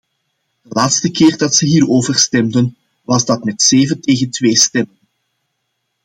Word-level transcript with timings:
De 0.61 0.69
laatste 0.75 1.11
keer 1.11 1.37
dat 1.37 1.55
ze 1.55 1.65
hierover 1.65 2.15
stemden 2.15 2.75
was 3.03 3.25
dat 3.25 3.43
met 3.43 3.61
zeven 3.61 4.01
tegen 4.01 4.29
twee 4.29 4.55
stemmen. 4.57 4.97